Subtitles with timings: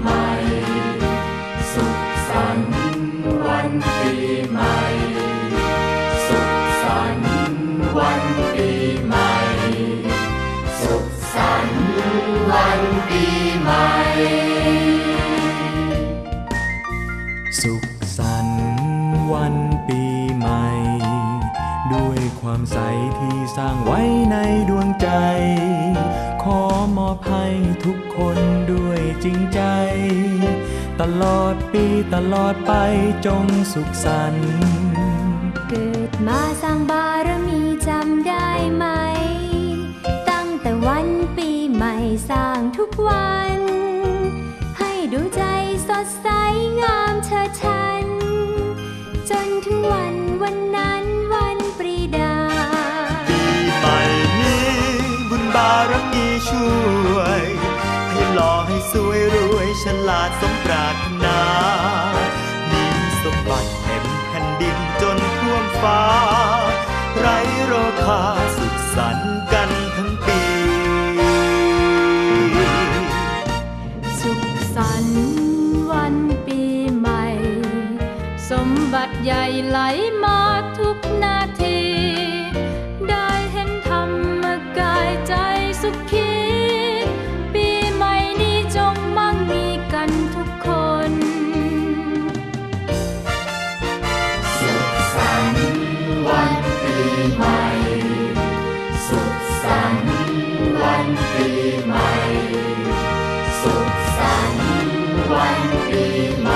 [0.00, 0.26] ใหม่
[1.72, 1.98] สุข
[2.28, 2.74] สันต์
[3.46, 4.14] วันปี
[4.50, 4.76] ใหม่
[6.28, 6.52] สุข
[6.82, 7.30] สันต์
[7.98, 8.22] วัน
[8.54, 8.70] ปี
[9.06, 9.32] ใหม่
[10.82, 11.84] สุขสันต์
[12.50, 13.24] วันปี
[13.62, 13.86] ใหม่
[17.60, 17.84] สุข
[18.16, 18.64] สันต์
[19.32, 19.56] วัน
[19.88, 20.15] ปี
[22.48, 22.78] ความใส
[23.18, 24.00] ที่สร้างไว้
[24.30, 24.36] ใน
[24.68, 25.08] ดวงใจ
[26.42, 26.62] ขอ
[26.96, 27.46] มอบให้
[27.84, 28.38] ทุกคน
[28.72, 29.60] ด้วยจริงใจ
[31.00, 32.72] ตลอดปีตลอดไป
[33.26, 34.50] จงสุขสันต์
[35.68, 38.84] เกิดมาสร้างบารมีจำได้ไหม
[40.30, 41.94] ตั้งแต่วันปีใหม่
[42.30, 43.58] สร้างทุกวัน
[44.78, 45.42] ให้ดวงใจ
[45.88, 46.28] สดใส
[46.80, 48.06] งามเชิดชัน
[49.30, 51.15] จนถึงวันวันนั้น
[59.82, 61.40] ฉลาดสมปรารถนา
[62.70, 62.84] มี
[63.22, 66.02] สมบัติเต็มแผ่นดินจนท่วมฟ้า
[67.18, 67.26] ไร
[67.66, 67.72] โร
[68.04, 68.22] คา
[68.56, 70.42] สุขสันต์กันทั้งปี
[74.20, 74.42] สุข
[74.76, 75.26] สันต์
[75.90, 76.14] วัน
[76.46, 76.62] ปี
[76.98, 77.24] ใหม่
[78.50, 79.78] สมบัติใหญ่ไหล
[80.24, 80.40] มา
[80.78, 81.95] ทุกนาที
[97.34, 97.60] ใหม่
[99.06, 100.14] สุขสันต์
[100.80, 101.48] วันปี
[101.86, 102.10] ใหม่
[103.60, 104.66] สุขสันต์
[105.32, 106.04] วันปี
[106.40, 106.48] ใหม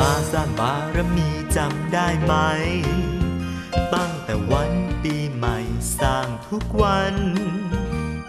[0.00, 2.34] มาสร้างบารมีจำได้ไหม
[3.94, 4.72] ตั้งแต่วัน
[5.02, 5.58] ปีใหม่
[5.98, 7.14] สร้างทุกวัน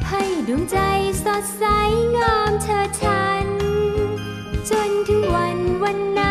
[0.08, 0.78] ให้ดวงใจ
[1.24, 1.64] สดใส
[2.16, 3.48] งามเธอฉัน
[4.70, 6.22] จนถึงวันวันน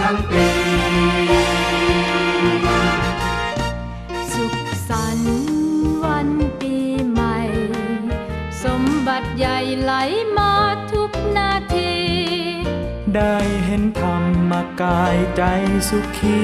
[0.00, 0.48] ทั้งปี
[4.32, 4.56] สุข
[4.88, 5.36] สันต์
[6.04, 6.28] วัน
[6.60, 6.76] ปี
[7.10, 7.38] ใหม่
[8.64, 9.92] สมบัติใหญ่ไหล
[10.36, 10.54] มา
[10.92, 11.94] ทุกนาที
[13.14, 14.16] ได้เห็นธรร
[14.50, 15.42] มกายใจ
[15.88, 16.42] สุขี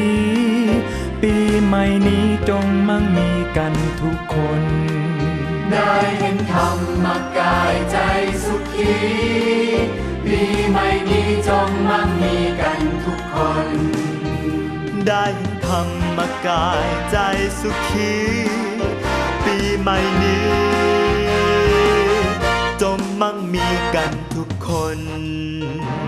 [1.22, 1.34] ปี
[1.64, 4.62] ใหม่นี้จงมั่งมีกันทุกคน
[5.72, 6.68] ได้เห็นธรร
[7.04, 7.06] ม
[7.38, 7.98] กายใจ
[8.44, 8.94] สุขี
[10.24, 10.40] ปี
[10.70, 13.70] ใหม่นี้จงมั่งมีกันทุก คน
[15.06, 15.24] ได้
[15.66, 15.82] ธรร
[16.16, 17.16] มกายใจ
[17.60, 18.12] สุขี
[19.44, 20.46] ปีใหม่นี้
[22.82, 26.07] จงมั่งมีกันทุกคนสุขสันต์วั